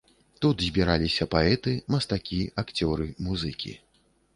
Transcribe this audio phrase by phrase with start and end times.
[0.45, 3.81] Тут збіраліся паэты, мастакі, акцёры, музыкі.